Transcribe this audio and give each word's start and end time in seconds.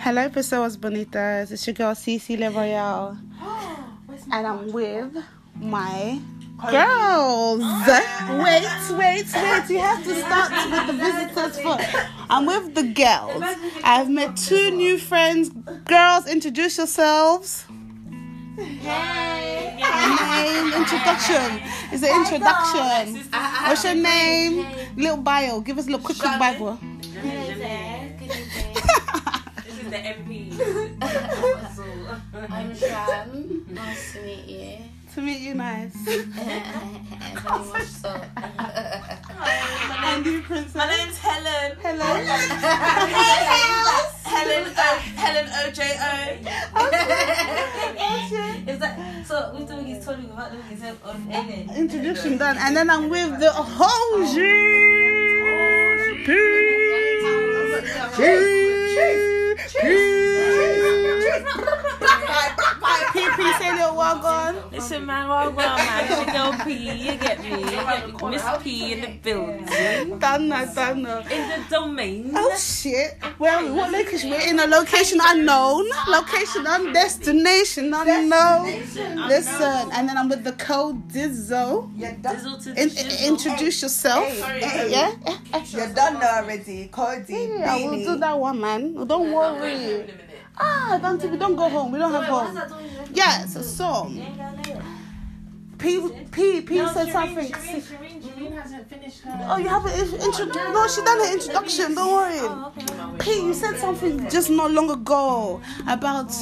Hello, 0.00 0.28
Pessoas 0.28 0.76
Bonitas. 0.76 1.50
It's 1.50 1.66
your 1.66 1.74
girl 1.74 1.92
Cece 1.92 2.38
Le 2.38 2.50
Royale, 2.50 3.18
and 4.32 4.46
I'm 4.46 4.72
with 4.72 5.16
my 5.56 6.20
girls. 6.70 7.60
Wait, 8.28 8.68
wait, 8.96 9.26
wait. 9.34 9.70
You 9.70 9.78
have 9.80 10.04
to 10.04 10.14
start 10.14 10.50
with 10.70 10.86
the 10.86 10.92
visitors 10.92 11.60
first. 11.62 11.96
I'm 12.30 12.46
with 12.46 12.74
the 12.74 12.84
girls. 12.84 13.42
I've 13.82 14.08
met 14.08 14.36
two 14.36 14.70
new 14.70 14.98
friends. 14.98 15.50
Girls, 15.84 16.26
introduce 16.28 16.78
yourselves. 16.78 17.64
Hey. 18.56 19.78
Name 19.78 20.72
introduction. 20.74 21.60
It's 21.92 22.02
an 22.02 22.14
introduction. 22.20 23.24
What's 23.66 23.84
your 23.84 23.94
name? 23.94 24.66
Little 24.96 25.18
bio. 25.18 25.60
Give 25.60 25.78
us 25.78 25.86
a 25.86 25.90
little 25.90 26.04
quick, 26.04 26.18
quick 26.18 26.38
bio. 26.38 26.78
Hello 29.90 30.02
there. 30.02 30.16
Good 30.18 30.30
evening. 30.32 30.98
This 31.00 31.10
is 31.10 31.76
the 31.76 31.82
MP. 31.82 32.50
I'm 32.50 32.76
Shan. 32.76 33.64
Nice 33.70 34.12
to 34.12 34.20
meet 34.22 34.44
you. 34.44 34.76
To 35.14 35.20
meet 35.22 35.40
you, 35.40 35.54
nice. 35.54 35.94
Very 36.04 36.26
much 37.46 37.86
so. 37.86 38.20
And 38.58 40.26
you, 40.26 40.42
princess. 40.42 40.74
My 40.74 40.88
name's 40.90 41.16
Helen. 41.18 41.78
Hello. 41.80 42.04
Helen. 44.24 44.74
O- 44.76 45.00
Helen 45.16 45.46
OJO. 45.46 45.88
Is 48.68 48.78
that 48.78 49.26
so? 49.26 49.36
We're 49.54 49.66
doing 49.66 49.86
his 49.86 50.04
talking 50.04 50.26
about 50.30 50.52
doing 50.52 50.64
his 50.64 50.82
on 51.02 51.32
air. 51.32 51.64
Introduction 51.76 52.36
done, 52.36 52.58
and 52.58 52.76
then 52.76 52.90
I'm 52.90 53.08
with 53.08 53.40
the 53.40 53.50
PP 63.18 63.58
say 63.58 63.72
little 63.74 63.96
walk 63.96 64.24
on. 64.24 64.70
Listen, 64.70 65.04
man, 65.06 65.28
well, 65.28 65.50
well, 65.52 65.76
man, 65.76 66.04
it's 66.04 66.16
your 66.16 66.34
girl 66.34 66.52
P. 66.64 66.72
You 66.74 67.16
get 67.18 67.42
me? 67.42 67.50
You 67.50 67.70
get 67.70 68.06
me? 68.22 68.30
Miss 68.30 68.44
P 68.62 68.92
in 68.92 69.00
the 69.00 69.08
building, 69.22 70.18
Done 70.18 70.48
that, 70.48 70.74
done 70.74 71.02
that. 71.02 71.30
in 71.30 71.48
the 71.48 71.64
domain. 71.70 72.30
Oh 72.34 72.56
shit! 72.56 73.18
Where 73.38 73.54
are 73.56 73.64
we? 73.64 73.70
What 73.70 73.90
location? 73.92 74.30
We're 74.30 74.48
in 74.48 74.58
a 74.60 74.66
location 74.66 75.18
unknown. 75.22 75.86
Location 76.08 76.66
un 76.66 76.92
destination 76.92 77.92
unknown. 77.94 78.66
Listen, 79.28 79.90
and 79.92 80.08
then 80.08 80.16
I'm 80.16 80.28
with 80.28 80.44
the 80.44 80.52
code 80.52 81.08
Dizzo. 81.08 81.90
Dizzle 81.96 82.62
to 82.62 82.72
the 82.72 82.82
In, 82.82 83.32
introduce 83.32 83.82
yourself. 83.82 84.26
Hey. 84.28 84.90
Yeah. 84.90 85.12
You're 85.70 85.92
done 85.94 86.14
now 86.20 86.42
already. 86.42 86.88
Cody, 86.88 87.32
Yeah, 87.58 87.76
we'll 87.76 88.04
do 88.04 88.16
that 88.18 88.38
one, 88.38 88.60
man. 88.60 89.06
Don't 89.06 89.32
worry. 89.32 90.04
Ah, 90.60 90.98
don't 91.00 91.22
we 91.30 91.36
don't 91.36 91.56
go 91.56 91.68
home. 91.68 91.92
We 91.92 91.98
don't 91.98 92.12
have 92.12 92.24
home. 92.24 92.58
Yes. 93.12 93.56
So 93.76 94.10
P 95.78 96.00
P 96.32 96.60
P 96.62 96.86
said 96.88 97.12
something. 97.12 97.52
Oh, 99.48 99.58
you 99.58 99.68
haven't 99.68 99.94
introduced? 99.94 100.54
No, 100.54 100.88
she 100.88 101.02
done 101.02 101.18
her 101.20 101.32
introduction. 101.32 101.94
Don't 101.94 102.12
worry. 102.12 103.18
P, 103.18 103.46
you 103.46 103.54
said 103.54 103.78
something 103.78 104.28
just 104.28 104.50
not 104.50 104.70
long 104.72 104.90
ago 104.90 105.60
about 105.88 106.32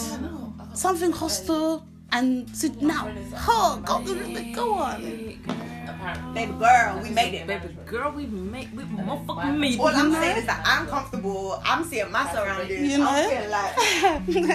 something 0.74 1.12
hostile 1.12 1.84
and 2.12 2.48
sit 2.56 2.80
now. 2.80 3.10
Oh, 3.48 3.82
go, 3.84 4.00
go 4.54 4.74
on. 4.74 5.02
Baby 6.34 6.52
girl, 6.52 7.00
we 7.02 7.10
made 7.10 7.34
it. 7.34 7.46
Baby 7.46 7.76
girl, 7.86 8.12
we 8.12 8.26
made 8.26 8.74
we 8.76 8.84
motherfucking 8.84 9.58
made 9.58 9.74
it. 9.74 9.80
All 9.80 9.88
it. 9.88 9.96
I'm 9.96 10.12
saying 10.12 10.36
is 10.38 10.46
that 10.46 10.62
I'm 10.64 10.86
comfortable. 10.86 11.60
I'm 11.64 11.84
seeing 11.84 12.10
my 12.12 12.30
surroundings. 12.32 12.92
You 12.92 12.98
know? 12.98 13.08
I'm 13.08 13.30
feeling 13.30 13.50
like, 13.50 13.72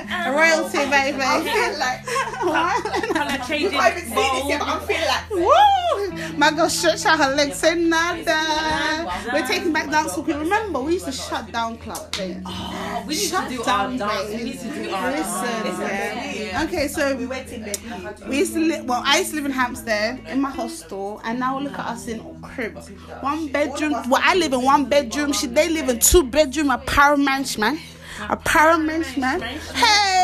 Royalty, 0.36 0.77
baby. 0.89 1.21
I'm 1.21 1.43
feeling 1.43 1.80
like, 1.80 2.05
Colour 2.52 3.32
you 3.32 3.44
changing 3.45 3.72
can't 3.72 3.98
even 3.98 4.10
see 4.10 4.16
this 4.16 4.48
yet, 4.50 4.60
but. 4.60 4.67
I'm 4.70 4.82
feeling 4.88 5.08
like, 5.08 5.30
Woo! 5.30 6.38
My 6.38 6.52
girl 6.52 6.70
stretch 6.70 7.06
out 7.06 7.20
her 7.20 7.36
legs, 7.36 7.58
say 7.58 7.76
nada. 7.76 9.12
We're 9.34 9.45
taking 9.45 9.72
back 9.73 9.89
dance 9.92 10.12
school. 10.14 10.23
Remember, 10.23 10.80
we 10.82 10.94
used 10.94 11.06
to 11.06 11.12
shut 11.12 11.52
down 11.52 11.78
club. 11.78 12.12
babe. 12.17 12.42
Oh, 12.45 12.98
oh, 13.02 13.04
we 13.08 13.16
need 13.16 13.30
Shut 13.30 13.50
to 13.50 13.58
do 13.58 13.64
down, 13.64 14.02
our 14.02 14.10
dance. 14.10 14.30
We 14.30 14.44
need 14.44 14.60
to 14.60 14.67
do 14.73 14.89
our 14.92 15.12
Listen, 15.12 15.78
dance. 15.80 16.38
yeah. 16.39 16.64
Okay, 16.64 16.88
so 16.88 17.16
we 17.16 17.26
waiting, 17.28 17.64
baby. 17.64 17.80
we 18.28 18.38
used 18.39 18.54
to 18.54 18.60
live. 18.60 18.86
Well, 18.86 19.04
I 19.06 19.20
used 19.20 19.30
to 19.32 19.36
live 19.36 19.45
in 19.45 19.52
Hampstead 19.52 20.20
in 20.28 20.42
my 20.42 20.50
hostel, 20.50 21.22
and 21.23 21.39
now 21.39 21.60
look 21.60 21.73
at 21.78 21.86
us 21.86 22.08
in 22.08 22.20
all 22.22 22.38
cribs. 22.42 22.88
One 23.22 23.48
bedroom. 23.48 23.94
Well, 24.10 24.22
I 24.23 24.36
live 24.36 24.54
in 24.54 24.62
one 24.64 24.86
bedroom. 24.86 25.33
She 25.33 25.48
they 25.48 25.70
live 25.70 25.89
in 25.89 26.00
two 26.00 26.23
bedroom 26.23 26.72
apartments, 26.72 27.58
man. 27.58 27.80
Apartments, 28.30 29.18
man. 29.18 29.42
Hey, 29.42 30.20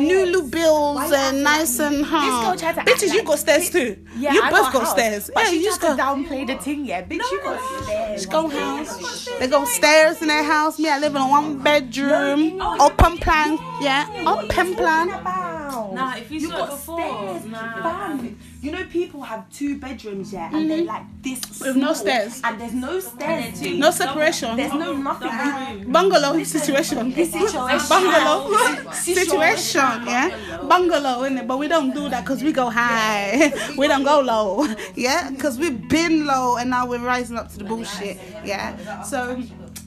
new 0.00 0.26
little 0.26 0.48
bills 0.48 1.12
and 1.12 1.42
nice 1.42 1.78
and 1.78 2.04
huh. 2.04 2.50
girl 2.50 2.56
tried 2.58 2.74
to 2.74 2.80
Bitches, 2.82 3.12
you 3.12 3.18
like- 3.18 3.26
got 3.26 3.38
stairs 3.38 3.70
too. 3.70 3.96
Yeah, 4.16 4.32
you 4.32 4.42
I 4.42 4.50
both 4.50 4.72
got 4.72 4.72
got 4.72 4.84
stairs. 4.88 5.30
But 5.34 5.44
yeah, 5.44 5.50
she 5.50 5.56
you 5.58 5.64
just 5.64 5.80
just 5.80 5.92
to 5.92 5.96
got. 5.96 6.16
downplay 6.16 6.46
the 6.46 6.56
thing, 6.56 6.84
yeah. 6.86 7.02
Bitch, 7.02 7.30
you 7.30 7.40
got 7.42 7.60
stairs. 7.84 8.26
Go 8.26 8.48
house. 8.48 9.28
They 9.38 9.46
go 9.48 9.64
stairs 9.64 10.22
in 10.22 10.28
their 10.28 10.42
house. 10.42 10.78
Me, 10.78 10.88
I 10.88 10.98
live 10.98 11.14
in 11.14 11.22
a 11.22 11.28
one 11.28 11.62
bedroom. 11.62 12.60
Open 12.60 13.18
plan. 13.18 13.58
Yeah, 13.80 14.06
open 14.26 14.74
plan. 14.74 15.08
Nah, 15.08 16.16
if 16.16 16.30
you, 16.30 16.40
You 16.40 16.48
saw 16.48 16.54
it 16.54 16.58
got 16.58 16.70
before, 16.70 17.00
stairs, 17.00 17.44
nah. 17.44 18.18
Fam. 18.66 18.74
You 18.74 18.84
know, 18.84 18.90
people 18.90 19.22
have 19.22 19.48
two 19.50 19.78
bedrooms, 19.78 20.32
yeah, 20.32 20.50
and 20.54 20.70
they're 20.70 20.78
mm-hmm. 20.78 20.86
like 20.88 21.22
this 21.22 21.60
With 21.60 21.76
no 21.76 21.92
stairs. 21.94 22.40
and 22.44 22.60
there's 22.60 22.74
no 22.74 23.00
stairs. 23.00 23.58
two. 23.60 23.70
babe. 23.70 23.78
No 23.78 23.90
separation. 23.90 24.56
There's 24.56 24.72
no 24.72 24.92
nothing. 24.92 25.30
room. 25.30 25.92
Bungalow 25.92 26.42
situation. 26.44 27.12
Situation. 27.12 27.60
Bungalow 27.88 28.90
situation. 28.92 30.06
Yeah, 30.06 30.58
bungalow 30.68 31.24
in 31.24 31.38
it, 31.38 31.46
but 31.46 31.58
we 31.58 31.68
don't 31.68 31.94
do 31.94 32.08
that 32.08 32.24
because 32.24 32.42
we 32.42 32.52
go 32.52 32.70
high. 32.70 33.52
we 33.78 33.86
don't 33.88 34.04
go 34.04 34.20
low. 34.20 34.66
Yeah, 34.94 35.30
because 35.30 35.58
we've 35.58 35.88
been 35.88 36.26
low 36.26 36.56
and 36.56 36.70
now 36.70 36.86
we're 36.86 36.98
rising 36.98 37.36
up 37.36 37.50
to 37.52 37.58
the 37.58 37.64
bullshit. 37.64 38.18
Yeah. 38.44 39.02
So, 39.02 39.42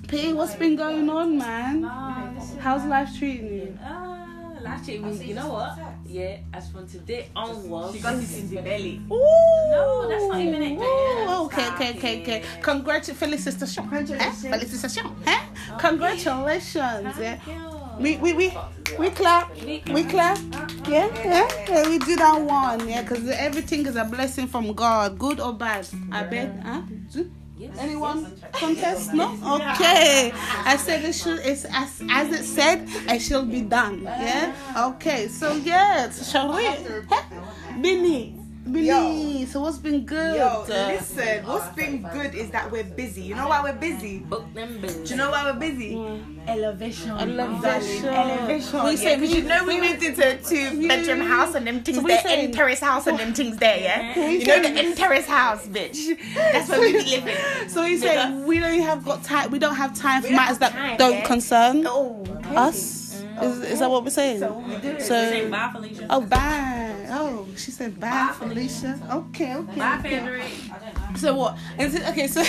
P, 0.07 0.33
what's 0.33 0.55
been 0.55 0.75
going 0.75 1.09
on, 1.09 1.37
man? 1.37 1.81
Nah, 1.81 2.31
this 2.33 2.51
is- 2.51 2.57
How's 2.59 2.85
life 2.85 3.09
treating 3.17 3.53
you? 3.53 3.77
Ah, 3.83 4.08
Last 4.69 4.87
year, 4.87 5.01
we, 5.01 5.11
you 5.25 5.33
know 5.33 5.49
what? 5.49 5.79
Yeah, 6.05 6.37
as 6.53 6.69
from 6.69 6.87
today 6.87 7.29
onwards. 7.35 7.95
She 7.95 8.01
got 8.01 8.17
this 8.17 8.37
in 8.37 8.49
the 8.51 8.61
belly. 8.61 9.01
Ooh. 9.11 9.17
No, 9.71 10.07
that's 10.07 10.27
not 10.27 10.39
even 10.39 10.61
it. 10.61 10.77
Ooh, 10.77 11.45
okay, 11.45 11.67
okay, 11.69 11.97
okay, 11.97 12.21
okay. 12.21 12.43
Congratulations, 12.61 13.17
felicitations. 13.17 14.11
Eh? 14.11 14.31
Felicitations. 14.53 15.11
Eh? 15.25 15.39
Congratulations. 15.79 17.17
Yeah. 17.17 17.39
We 17.99 18.17
we 18.17 18.33
we 18.33 18.53
we 18.99 19.09
clap. 19.09 19.55
We 19.65 20.03
clap. 20.03 20.37
Yeah, 20.87 21.09
yeah, 21.25 21.47
yeah. 21.67 21.89
We 21.89 21.97
do 21.97 22.15
that 22.17 22.39
one. 22.39 22.87
Yeah, 22.87 23.01
because 23.01 23.27
everything 23.29 23.87
is 23.87 23.95
a 23.95 24.05
blessing 24.05 24.45
from 24.45 24.73
God, 24.73 25.17
good 25.17 25.39
or 25.39 25.53
bad. 25.53 25.87
I 26.11 26.23
bet. 26.23 26.53
Huh? 26.63 26.81
Anyone 27.77 28.25
contest? 28.53 29.13
No. 29.13 29.33
Okay. 29.59 30.31
I 30.65 30.77
said 30.77 31.03
it 31.03 31.13
should. 31.13 31.39
It's 31.39 31.65
as 31.65 32.01
as 32.09 32.31
it 32.31 32.45
said. 32.45 32.87
I 33.07 33.17
shall 33.17 33.45
be 33.45 33.61
done. 33.61 34.03
Yeah. 34.03 34.55
Okay. 34.95 35.27
So 35.27 35.53
yes, 35.55 36.31
shall 36.31 36.55
we? 36.55 36.69
Binny. 37.81 38.38
Binny. 38.73 39.45
So 39.45 39.59
what's 39.61 39.77
been 39.77 40.05
good? 40.05 40.37
Yo, 40.37 40.45
uh, 40.47 40.65
listen, 40.67 41.45
what's 41.45 41.75
been 41.75 42.01
good 42.13 42.33
is 42.35 42.49
that 42.51 42.71
we're 42.71 42.83
busy. 42.83 43.21
You 43.23 43.35
know 43.35 43.47
why 43.47 43.63
we're 43.63 43.73
busy? 43.73 44.19
Book 44.19 44.45
them 44.53 44.79
bills. 44.79 44.95
Do 44.95 45.09
you 45.13 45.15
know 45.17 45.31
why 45.31 45.45
we're 45.51 45.59
busy? 45.59 45.95
Elevation. 46.47 47.11
Elevation. 47.11 48.05
Elevation. 48.07 48.83
We 48.83 48.91
yeah, 48.91 48.95
say 48.97 49.19
we 49.19 49.27
'cause 49.27 49.35
you 49.35 49.43
know 49.43 49.63
we 49.65 49.79
moved 49.81 50.03
into 50.03 50.27
a 50.27 50.37
two 50.37 50.87
bedroom 50.87 51.19
house 51.21 51.55
and 51.55 51.65
them 51.67 51.83
things 51.83 51.97
So 51.97 52.03
there, 52.07 52.39
in 52.39 52.51
terrace 52.51 52.79
house 52.79 53.07
and 53.07 53.19
them 53.19 53.33
things 53.33 53.57
there, 53.57 53.79
yeah. 53.79 54.27
You 54.27 54.45
know 54.45 54.61
the 54.61 54.79
in 54.85 54.95
terrace 54.95 55.25
house, 55.27 55.67
bitch. 55.67 56.17
That's 56.33 56.69
where 56.69 56.79
we 56.79 56.93
be 56.93 57.03
living. 57.03 57.35
So 57.69 57.83
you 57.85 57.97
say 57.97 58.31
we 58.45 58.59
don't 58.59 58.79
have 58.81 59.03
got 59.05 59.23
time. 59.23 59.51
We 59.51 59.59
don't 59.59 59.75
have 59.75 59.93
time 59.95 60.21
for 60.23 60.31
matters 60.31 60.57
that 60.59 60.71
time, 60.73 60.97
don't 60.97 61.13
yeah. 61.13 61.25
concern 61.25 61.85
Oh, 61.87 62.23
us. 62.55 62.99
Is, 63.41 63.61
is 63.63 63.79
that 63.79 63.89
what 63.89 64.03
we're 64.03 64.09
saying? 64.09 64.39
So 64.39 64.63
we 64.67 64.75
do. 64.77 64.99
So 64.99 65.49
Bye, 65.49 65.69
Felicia. 65.71 66.07
oh 66.09 66.21
bye. 66.21 66.88
Oh, 67.11 67.47
she 67.57 67.71
said 67.71 67.99
bye, 67.99 68.33
Felicia. 68.37 68.99
Okay, 69.11 69.55
okay. 69.55 69.77
Bye, 69.79 69.97
okay. 69.99 70.19
Frederick. 70.19 70.51
So 71.17 71.35
what? 71.35 71.57
Is 71.77 71.95
it 71.95 72.07
okay? 72.09 72.27
So 72.27 72.41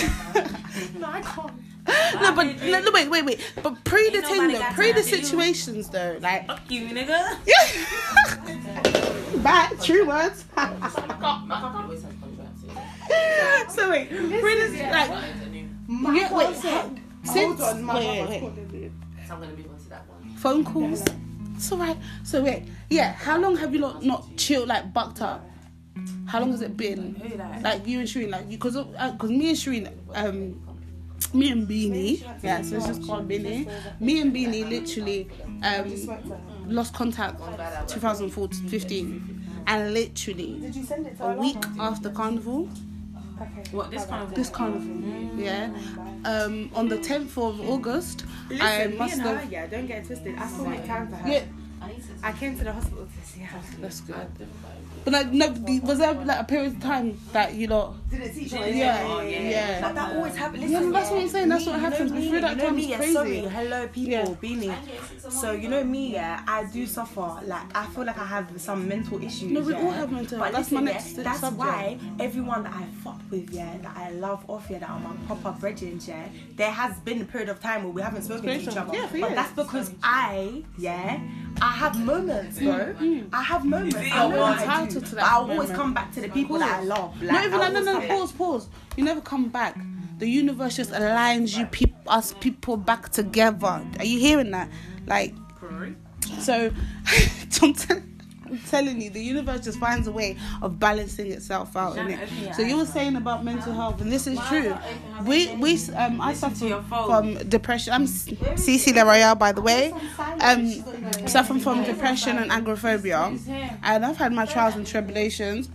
No, 0.99 1.07
I 1.07 1.21
can't. 1.21 1.51
no, 2.21 2.35
but 2.35 2.43
no, 2.61 2.79
no, 2.79 2.91
wait, 2.91 3.09
wait, 3.09 3.25
wait. 3.25 3.53
But 3.63 3.83
pre 3.83 4.09
the 4.11 4.17
Ain't 4.17 4.27
thing 4.27 4.47
though, 4.51 4.59
got 4.59 4.73
pre 4.75 4.91
the 4.91 5.01
time 5.01 5.09
to 5.09 5.17
you. 5.17 5.23
situations 5.23 5.89
though, 5.89 6.17
like 6.21 6.45
Fuck 6.45 6.69
you, 6.69 6.85
nigga. 6.87 7.37
Yeah. 7.47 7.65
bye. 9.43 9.71
True 9.81 10.05
words. 10.07 10.45
so 13.73 13.89
wait, 13.89 14.09
pre 14.09 14.19
the 14.19 14.89
like 14.91 15.09
yeah, 16.15 16.33
wait. 16.33 16.55
Since 17.23 17.59
Hold 17.59 17.61
on, 17.61 17.83
my 17.83 17.95
wait, 17.95 18.07
wait, 18.21 18.29
wait. 18.29 18.39
calling 18.41 18.71
me. 18.71 18.91
I'm 19.29 19.39
gonna 19.39 19.47
move 19.53 19.67
on 19.71 19.79
to 19.79 19.89
that 19.89 20.03
one. 20.07 20.35
phone 20.37 20.63
calls. 20.65 21.03
It's 21.61 21.71
alright. 21.71 21.97
So 22.23 22.41
wait, 22.43 22.63
yeah. 22.89 23.13
How 23.13 23.37
long 23.37 23.55
have 23.57 23.71
you 23.71 23.81
not 23.81 24.03
not 24.03 24.25
chilled 24.35 24.67
like 24.67 24.91
bucked 24.91 25.21
up? 25.21 25.47
How 26.25 26.39
long 26.39 26.49
has 26.51 26.63
it 26.63 26.75
been? 26.75 27.13
Who 27.13 27.37
that? 27.37 27.61
Like 27.61 27.85
you 27.85 27.99
and 27.99 28.07
Shireen, 28.07 28.31
like 28.31 28.49
because 28.49 28.73
because 28.75 29.29
me 29.29 29.49
and 29.49 29.55
Shireen, 29.57 29.91
um, 30.15 30.59
me 31.35 31.51
and 31.51 31.67
Beanie, 31.67 32.23
yeah, 32.41 32.63
so 32.63 32.77
it's 32.77 32.87
just 32.87 33.05
called 33.05 33.29
Beanie. 33.29 33.69
Me 33.99 34.21
and 34.21 34.33
Beanie 34.33 34.67
literally 34.67 35.29
um, 35.61 36.65
lost 36.65 36.95
contact 36.95 37.39
2015, 37.89 39.63
and 39.67 39.93
literally 39.93 40.59
Did 40.61 40.75
you 40.75 40.83
send 40.83 41.05
it 41.05 41.17
to 41.17 41.27
a 41.27 41.35
week 41.35 41.63
after 41.79 42.09
carnival, 42.09 42.67
Okay. 43.41 43.63
What 43.71 43.89
this 43.89 44.05
kind 44.05 44.21
of 44.21 44.35
this 44.35 44.49
carnival, 44.49 44.85
yeah, 45.35 45.71
um, 46.25 46.69
on 46.75 46.87
the 46.87 46.97
10th 46.97 47.37
of 47.37 47.59
August, 47.67 48.23
I 48.51 48.53
Listen, 48.53 48.91
me 48.91 48.97
must 48.97 49.13
and 49.13 49.21
her, 49.23 49.35
have. 49.37 49.51
yeah, 49.51 49.65
don't 49.65 49.87
get 49.87 50.03
it 50.03 50.05
twisted. 50.05 50.35
I 50.37 50.47
still 50.47 50.67
make 50.67 50.85
time 50.85 51.07
for 51.07 51.15
her. 51.15 51.27
Yeah, 51.27 51.43
I 52.23 52.31
came 52.33 52.55
to 52.57 52.63
the 52.63 52.71
hospital 52.71 53.07
to 53.31 53.37
see 53.37 53.43
her. 53.43 53.59
that's 53.79 54.01
good. 54.01 54.27
But 55.03 55.13
like, 55.13 55.31
no, 55.31 55.47
was 55.83 55.97
there 55.97 56.13
like 56.13 56.39
a 56.41 56.43
period 56.43 56.73
of 56.73 56.79
time 56.81 57.19
that 57.33 57.55
you 57.55 57.67
lot? 57.67 57.95
Didn't 58.09 58.33
see 58.33 58.43
each 58.43 58.53
other. 58.53 58.69
Yeah, 58.69 59.03
Oh, 59.07 59.21
yeah. 59.21 59.49
yeah. 59.49 59.81
But 59.81 59.95
that 59.95 60.15
always 60.15 60.35
happens. 60.35 60.69
Yeah, 60.69 60.79
that's 60.91 61.09
what 61.09 61.21
I'm 61.21 61.27
saying. 61.27 61.49
That's 61.49 61.65
me, 61.65 61.71
what 61.71 61.75
you 61.77 61.81
know 61.81 61.89
happens. 61.89 62.11
Me, 62.11 62.21
Before 62.21 62.41
that 62.41 62.51
you 62.51 62.55
know 62.63 62.69
me, 62.69 62.75
was 62.75 62.85
yeah, 62.87 62.97
crazy. 62.97 63.13
Sorry, 63.13 63.37
hello 63.39 63.87
people, 63.87 64.11
Yeah. 64.11 64.25
Beanie. 64.25 65.31
So 65.31 65.51
you 65.53 65.69
know 65.69 65.83
me, 65.83 66.13
yeah, 66.13 66.43
I 66.47 66.65
do 66.65 66.85
suffer. 66.85 67.39
Like 67.45 67.75
I 67.75 67.85
feel 67.87 68.05
like 68.05 68.17
I 68.19 68.25
have 68.25 68.61
some 68.61 68.87
mental 68.87 69.23
issues. 69.23 69.51
No, 69.51 69.61
we 69.61 69.73
yeah. 69.73 69.79
all 69.81 69.91
have 69.91 70.11
mental 70.11 70.37
health. 70.37 70.51
But 70.51 70.57
That's 70.57 70.71
my 70.71 70.81
next 70.81 71.17
yeah, 71.17 71.23
That's 71.23 71.39
subject. 71.39 71.59
why 71.59 71.97
everyone 72.19 72.63
that 72.63 72.73
I 72.73 72.85
fuck 73.03 73.19
with, 73.31 73.49
yeah, 73.49 73.77
that 73.81 73.97
I 73.97 74.11
love 74.11 74.47
off, 74.49 74.67
yeah, 74.69 74.79
that 74.79 74.89
are 74.89 74.99
my 74.99 75.15
proper 75.25 75.57
brethren, 75.59 75.99
yeah, 76.05 76.27
there 76.55 76.71
has 76.71 76.99
been 76.99 77.21
a 77.21 77.25
period 77.25 77.49
of 77.49 77.59
time 77.59 77.83
where 77.85 77.93
we 77.93 78.01
haven't 78.03 78.21
spoken 78.23 78.43
to 78.45 78.55
each 78.59 78.67
other. 78.67 78.93
Yeah, 78.93 79.07
for 79.07 79.13
but 79.13 79.31
years. 79.31 79.33
that's 79.35 79.53
because 79.53 79.91
I, 80.03 80.63
yeah, 80.77 81.19
I 81.61 81.71
have 81.71 81.99
moments, 82.05 82.59
bro. 82.59 82.93
Mm. 82.99 83.20
I 83.33 83.43
have 83.43 83.65
moments. 83.65 83.95
it 83.95 84.11
I 84.13 84.23
your 84.23 84.33
know 84.35 84.41
one? 84.41 84.53
I 84.53 84.57
do. 84.57 84.61
Entitled 84.63 85.05
to 85.05 85.15
that 85.15 85.21
But 85.21 85.31
I'll 85.31 85.41
always 85.41 85.57
moment. 85.57 85.75
come 85.75 85.93
back 85.93 86.11
to 86.13 86.21
the 86.21 86.29
people 86.29 86.59
that 86.59 86.79
I 86.79 86.83
love. 86.83 87.21
Like, 87.21 87.31
Not 87.31 87.43
even 87.45 87.53
I 87.53 87.57
like, 87.69 87.73
no, 87.73 87.79
always 87.93 88.09
no, 88.09 88.15
pause, 88.17 88.31
pause. 88.33 88.67
You 88.97 89.03
never 89.03 89.21
come 89.21 89.49
back. 89.49 89.77
The 90.19 90.27
universe 90.29 90.75
just 90.75 90.91
aligns 90.91 91.57
you, 91.57 91.65
peop 91.65 91.95
us 92.07 92.33
people 92.39 92.77
back 92.77 93.09
together. 93.09 93.83
Are 93.99 94.05
you 94.05 94.19
hearing 94.19 94.51
that? 94.51 94.69
Like, 95.07 95.33
so 96.39 96.71
I'm, 97.49 97.73
tell- 97.73 98.01
I'm 98.51 98.59
telling 98.59 99.01
you, 99.01 99.09
the 99.09 99.21
universe 99.21 99.61
just 99.61 99.79
finds 99.79 100.07
a 100.07 100.11
way 100.11 100.35
of 100.61 100.77
balancing 100.77 101.31
itself 101.31 101.75
out. 101.77 101.95
Shut 101.95 102.05
innit? 102.05 102.23
up, 102.23 102.29
yeah. 102.41 102.51
So 102.51 102.61
you 102.63 102.77
were 102.77 102.85
saying 102.85 103.15
about 103.15 103.45
mental 103.45 103.73
health, 103.73 104.01
and 104.01 104.11
this 104.11 104.27
is 104.27 104.37
true. 104.47 104.75
We 105.25 105.55
we 105.55 105.79
um 105.95 106.19
I 106.19 106.33
suffer 106.33 106.83
from 106.89 107.35
depression. 107.47 107.93
I'm 107.93 108.05
Cece 108.05 108.93
Leroyal, 108.93 109.35
by 109.39 109.53
the 109.53 109.61
way. 109.61 109.93
Um, 110.41 110.67
suffering 111.27 111.59
from 111.61 111.83
depression 111.83 112.37
and 112.37 112.51
agoraphobia, 112.51 113.37
and 113.83 114.05
I've 114.05 114.17
had 114.17 114.33
my 114.33 114.45
trials 114.45 114.75
and 114.75 114.85
tribulations. 114.85 115.69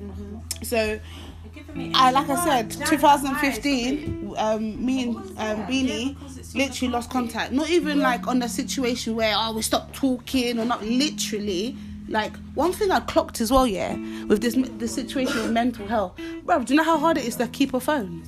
So 0.63 1.01
I, 1.95 2.11
like 2.11 2.29
I 2.29 2.63
said, 2.63 2.71
2015, 2.71 4.35
um, 4.37 4.85
me 4.85 5.05
and 5.05 5.17
um, 5.17 5.67
Beanie 5.67 6.17
literally 6.55 6.93
lost 6.93 7.11
contact. 7.11 7.53
Not 7.53 7.71
even 7.71 8.01
like 8.01 8.27
on 8.27 8.39
the 8.39 8.49
situation 8.49 9.15
where 9.15 9.35
oh 9.37 9.53
we 9.53 9.63
stopped 9.63 9.95
talking 9.95 10.59
or 10.59 10.65
not 10.65 10.85
literally. 10.85 11.77
Like 12.09 12.37
one 12.55 12.73
thing 12.73 12.91
I 12.91 13.01
clocked 13.01 13.41
as 13.41 13.51
well, 13.51 13.67
yeah, 13.67 13.97
with 14.27 14.41
this 14.41 14.55
the 14.79 14.89
situation 14.89 15.39
of 15.39 15.51
mental 15.51 15.87
health, 15.87 16.19
bro. 16.45 16.63
Do 16.63 16.73
you 16.73 16.77
know 16.79 16.85
how 16.85 16.99
hard 16.99 17.19
it 17.19 17.25
is 17.25 17.37
to 17.37 17.49
keep 17.49 17.75
a 17.75 17.81
phone? 17.81 18.23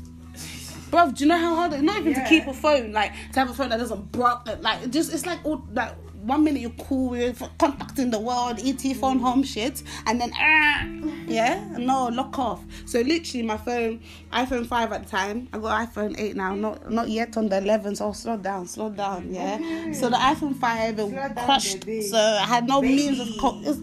Bro, 0.90 1.12
do 1.12 1.24
you 1.24 1.28
know 1.28 1.36
how 1.38 1.54
hard 1.54 1.72
it? 1.74 1.82
Not 1.82 1.98
even 1.98 2.14
to 2.14 2.24
keep 2.28 2.46
a 2.46 2.54
phone, 2.54 2.92
like 2.92 3.12
to 3.32 3.38
have 3.40 3.50
a 3.50 3.54
phone 3.54 3.68
that 3.70 3.78
doesn't 3.78 4.10
block. 4.12 4.48
Like 4.60 4.82
it 4.84 4.90
just 4.90 5.12
it's 5.12 5.26
like 5.26 5.44
all 5.44 5.62
like 5.72 5.92
one 6.22 6.44
minute 6.44 6.60
you're 6.60 6.70
cool 6.86 7.10
with 7.10 7.42
contacting 7.58 8.10
the 8.10 8.18
world, 8.18 8.58
ET 8.62 8.80
phone 8.96 9.18
home 9.18 9.42
shit, 9.42 9.82
and 10.06 10.20
then 10.20 10.30
ah, 10.34 10.84
yeah, 11.26 11.76
no 11.78 12.08
lock 12.08 12.38
off. 12.38 12.62
So 12.86 13.00
literally, 13.00 13.44
my 13.46 13.56
phone, 13.56 14.00
iPhone 14.32 14.66
five 14.66 14.92
at 14.92 15.04
the 15.04 15.10
time, 15.10 15.48
I 15.52 15.58
got 15.58 15.88
iPhone 15.88 16.18
eight 16.18 16.36
now, 16.36 16.54
not 16.54 16.90
not 16.90 17.08
yet 17.08 17.36
on 17.36 17.48
the 17.48 17.58
eleven. 17.58 17.94
So 17.96 18.12
slow 18.12 18.36
down, 18.36 18.66
slow 18.66 18.90
down, 18.90 19.32
yeah. 19.32 19.92
So 19.92 20.08
the 20.10 20.16
iPhone 20.16 20.56
five 20.56 20.98
it 20.98 21.10
down, 21.10 21.34
crushed, 21.44 21.86
baby. 21.86 22.02
so 22.02 22.18
I 22.18 22.44
had 22.46 22.66
no 22.66 22.80
means 22.82 23.20
of 23.20 23.28
co- 23.40 23.60
it's 23.64 23.78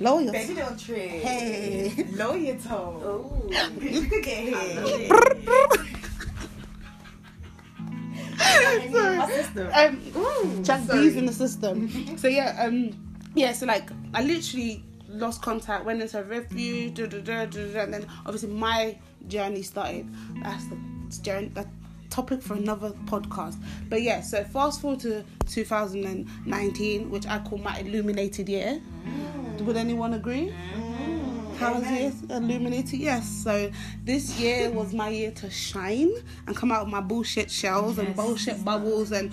lawyers. 0.00 0.30
Baby 0.32 0.54
don't 0.54 0.78
trip. 0.78 0.98
Hey. 0.98 2.06
Lower 2.12 2.36
your 2.36 2.56
toe. 2.56 3.48
You 3.80 4.02
could 4.08 4.22
get 4.24 4.54
hit. 4.54 5.89
Um, 9.72 10.64
Jack 10.64 10.86
B's 10.88 11.16
in 11.16 11.26
the 11.26 11.32
system. 11.32 11.88
So 12.18 12.28
yeah, 12.28 12.56
um, 12.64 12.90
yeah. 13.34 13.52
So 13.52 13.66
like, 13.66 13.90
I 14.14 14.22
literally 14.22 14.84
lost 15.08 15.42
contact, 15.42 15.84
went 15.84 16.02
into 16.02 16.18
a 16.18 16.22
refuge, 16.22 16.94
da, 16.94 17.06
da, 17.06 17.18
da, 17.18 17.46
da, 17.46 17.72
da, 17.72 17.80
and 17.80 17.94
then 17.94 18.06
obviously 18.26 18.50
my 18.50 18.96
journey 19.28 19.62
started. 19.62 20.08
That's 20.42 20.66
the 20.66 20.78
journey. 21.22 21.48
That 21.48 21.66
topic 22.10 22.42
for 22.42 22.54
another 22.54 22.90
podcast. 23.06 23.56
But 23.88 24.02
yeah, 24.02 24.20
so 24.20 24.44
fast 24.44 24.80
forward 24.80 25.00
to 25.00 25.24
2019, 25.48 27.10
which 27.10 27.26
I 27.26 27.38
call 27.38 27.58
my 27.58 27.78
illuminated 27.78 28.48
year. 28.48 28.80
Would 29.60 29.76
anyone 29.76 30.14
agree? 30.14 30.48
How 30.48 30.79
was 31.68 31.84
it? 31.84 32.14
Illuminated, 32.30 33.00
yes. 33.00 33.28
So 33.28 33.70
this 34.04 34.38
year 34.38 34.70
was 34.70 34.92
my 34.92 35.08
year 35.08 35.30
to 35.32 35.50
shine 35.50 36.12
and 36.46 36.56
come 36.56 36.72
out 36.72 36.82
of 36.82 36.88
my 36.88 37.00
bullshit 37.00 37.50
shells 37.50 37.98
and 37.98 38.14
bullshit 38.16 38.64
bubbles 38.64 39.12
and 39.12 39.32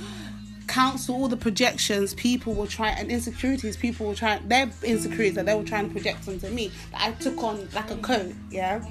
cancel 0.68 1.15
all 1.15 1.27
the 1.29 1.38
projections 1.38 2.13
people 2.13 2.53
were 2.53 2.68
trying 2.68 2.97
and 2.97 3.09
insecurities 3.09 3.77
people 3.77 4.06
were 4.06 4.13
trying 4.13 4.45
their 4.50 4.69
insecurities 4.83 5.35
that 5.35 5.45
they 5.45 5.56
were 5.56 5.63
trying 5.63 5.88
to 5.88 5.94
project 5.94 6.27
onto 6.27 6.50
me 6.50 6.69
that 6.91 7.01
I 7.01 7.12
took 7.13 7.41
on 7.41 7.69
like 7.74 7.89
a 7.89 7.95
coat, 7.97 8.33
yeah. 8.51 8.83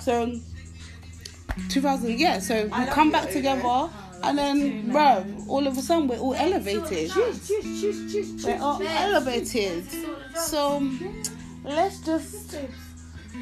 So 0.00 0.38
2000, 1.70 2.18
yeah. 2.18 2.38
So 2.40 2.64
we 2.64 2.86
come 2.86 3.10
back 3.10 3.30
together. 3.30 3.88
And 4.22 4.38
then, 4.38 4.90
bro, 4.90 5.24
all 5.48 5.66
of 5.66 5.76
a 5.76 5.82
sudden 5.82 6.08
we're 6.08 6.16
all 6.16 6.34
elevated. 6.34 7.10
We're 7.14 8.58
all 8.58 8.82
elevated. 8.82 9.84
So 10.34 10.80
let's 11.64 12.00
just 12.00 12.56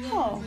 oh 0.05 0.41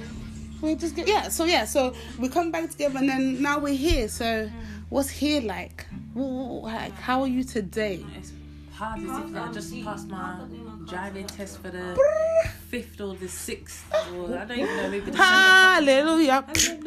we 0.62 0.75
just 0.75 0.96
get 0.96 1.06
yeah 1.06 1.28
so 1.28 1.44
yeah 1.44 1.64
so 1.64 1.94
we 2.19 2.28
come 2.28 2.50
back 2.50 2.70
together 2.70 2.99
and 2.99 3.08
then 3.08 3.43
now 3.43 3.58
we're 3.58 3.75
here 3.75 4.08
so 4.08 4.50
what's 4.88 5.08
here 5.11 5.40
like 5.43 5.87
Wh- 6.14 6.19
wh- 6.19 6.62
like 6.64 6.93
how 6.94 7.20
are 7.23 7.28
you 7.28 7.44
today 7.44 8.05
It's 8.17 8.32
hard 8.73 9.00
as 9.00 9.31
if 9.31 9.37
I 9.37 9.52
just 9.52 9.84
passed 9.84 10.08
my 10.08 10.38
driving 10.87 11.26
test 11.26 11.61
for 11.61 11.70
the 11.70 11.99
fifth 12.69 13.00
or 13.00 13.14
the 13.14 13.28
sixth, 13.28 13.84
or 14.14 14.37
I 14.38 14.44
don't 14.44 14.58
even 14.58 14.76
know, 14.76 14.90
maybe 14.90 15.11
the 15.11 15.17
hallelujah 15.17 16.44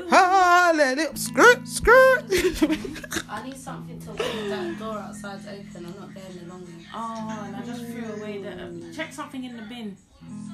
hallelujah 0.09 1.15
skirt 1.18 1.68
skirt 1.68 2.24
I 3.30 3.44
need 3.45 3.57
something 3.57 3.99
to 4.02 4.07
hold 4.07 4.52
that 4.52 4.80
door 4.80 4.97
outside's 4.99 5.47
open. 5.47 5.85
I'm 5.85 5.95
not 5.99 6.13
there 6.13 6.23
any 6.31 6.49
longer. 6.49 6.71
Oh, 6.94 7.44
and 7.45 7.56
I 7.56 7.61
just 7.66 7.85
threw 7.85 8.06
away 8.13 8.42
the. 8.42 8.52
Um, 8.63 8.92
check 8.94 9.13
something 9.13 9.44
in 9.44 9.56
the 9.56 9.63
bin. 9.63 9.95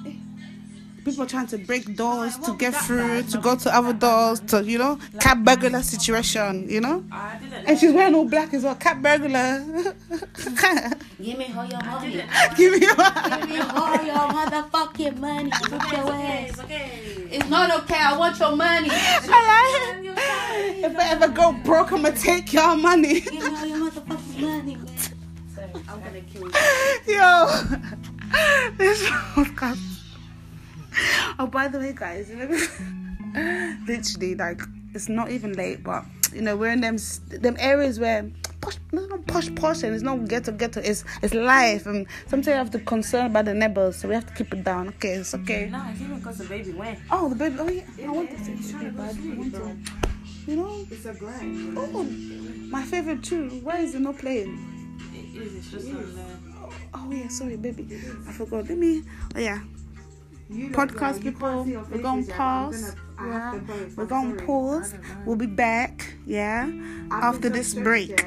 people 1.06 1.26
trying 1.26 1.46
to 1.48 1.58
break 1.60 1.96
doors 1.96 2.38
to 2.40 2.56
get 2.58 2.74
through 2.74 3.22
to 3.24 3.38
go 3.38 3.56
to 3.56 3.74
other 3.74 3.94
doors 3.94 4.40
to 4.42 4.64
you 4.64 4.78
know 4.78 4.98
cat 5.20 5.44
burglar 5.46 5.84
situation 5.84 6.68
you 6.68 6.82
know 6.82 7.04
and 7.68 7.78
she's 7.80 7.94
wearing 7.94 8.16
all 8.16 8.26
black 8.26 8.54
as 8.54 8.64
well 8.64 8.76
cat 8.76 9.02
burglar 9.02 9.64
Give 11.22 11.38
me 11.38 11.54
all 11.58 11.66
your 11.66 11.82
money. 11.84 12.24
give 12.58 12.74
me 12.74 12.80
your 12.80 12.96
Give 12.96 13.50
me 13.50 13.60
all 13.60 14.04
your 14.04 14.16
motherfucking 14.36 15.18
money. 15.18 15.50
Put 15.50 15.72
your 15.72 16.12
ass. 16.12 16.50
It's 16.50 16.60
okay. 16.60 17.02
It's 17.32 17.50
not 17.50 17.72
okay. 17.82 17.96
I 17.96 18.18
want 18.18 18.38
your 18.38 18.56
money. 18.56 18.90
if 18.92 19.30
I 21.00 21.08
ever 21.12 21.30
go 21.30 21.54
broke, 21.64 21.94
I'ma 21.94 22.10
take 22.10 22.52
your 22.54 22.76
money. 22.76 23.22
Give 23.22 23.34
me 23.34 23.42
all 23.42 23.66
your 23.66 23.90
motherfucking 23.90 24.40
money, 24.42 24.76
man. 24.76 24.98
So 25.56 25.64
I'm 25.88 26.00
gonna 26.02 26.22
kill 26.22 26.44
you. 26.44 26.52
Yo, 27.16 27.48
this 28.78 29.02
podcast. 29.34 29.95
Oh, 31.38 31.48
by 31.48 31.68
the 31.68 31.80
way, 31.80 31.94
guys, 31.94 32.30
you 32.30 32.36
know, 33.34 33.76
literally, 33.88 34.36
like, 34.36 34.62
it's 34.94 35.10
not 35.10 35.30
even 35.32 35.54
late, 35.54 35.84
but 35.84 36.06
you 36.34 36.42
know, 36.42 36.56
we're 36.56 36.72
in 36.72 36.82
them 36.82 36.98
them 37.28 37.56
areas 37.60 38.00
where 38.00 38.30
posh, 38.62 38.78
no, 38.92 39.06
not 39.06 39.26
posh, 39.28 39.54
posh, 39.56 39.84
and 39.84 39.94
it's 39.94 40.04
not 40.04 40.28
ghetto, 40.28 40.52
ghetto. 40.54 40.80
It's 40.82 41.04
it's 41.22 41.34
life, 41.34 41.86
and 41.86 42.08
sometimes 42.28 42.48
you 42.48 42.54
have 42.54 42.72
to 42.72 42.80
concern 42.80 43.28
about 43.28 43.46
the 43.46 43.54
neighbors, 43.54 43.98
so 43.98 44.08
we 44.08 44.16
have 44.16 44.26
to 44.26 44.34
keep 44.34 44.54
it 44.54 44.64
down. 44.64 44.88
Okay, 44.90 45.14
it's 45.16 45.34
okay. 45.34 45.70
No, 45.70 45.84
it's 45.90 46.02
even 46.02 46.20
because 46.20 46.38
the 46.38 46.46
baby 46.46 46.72
went. 46.72 47.00
Oh, 47.12 47.28
the 47.30 47.36
baby. 47.36 47.56
Oh 47.60 47.70
yeah, 47.70 48.08
I 48.08 48.12
want 48.12 48.32
this 48.32 48.72
to. 48.72 48.78
I 48.78 49.36
want 49.36 49.54
to. 49.56 49.78
You 50.48 50.58
know, 50.58 50.86
It's 50.92 51.06
a 51.06 51.14
grind. 51.14 51.76
oh, 51.78 52.04
my 52.70 52.84
favorite 52.84 53.24
too. 53.24 53.50
Why 53.64 53.80
is 53.80 53.96
it 53.96 54.02
not 54.02 54.18
playing? 54.20 54.58
It 55.14 55.42
is. 55.42 55.56
It's 55.56 55.72
just 55.72 55.88
on 55.90 56.16
there. 56.16 56.26
Oh, 56.64 56.74
oh 56.94 57.12
yeah, 57.12 57.28
sorry, 57.30 57.58
baby. 57.58 57.88
I 58.28 58.32
forgot. 58.32 58.70
Let 58.70 58.78
me. 58.78 59.04
Oh 59.36 59.40
yeah. 59.40 59.60
Podcast 60.52 61.22
people, 61.22 61.64
we're 61.64 62.02
gonna 62.02 62.24
pause. 62.26 62.96
Yeah, 63.18 63.60
we're 63.96 64.06
gonna 64.06 64.36
pause. 64.44 64.94
We'll 65.26 65.36
be 65.38 65.48
back. 65.48 66.14
Yeah, 66.26 66.72
after 67.12 67.50
this 67.50 67.74
break. 67.74 68.24